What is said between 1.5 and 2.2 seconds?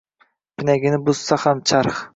charx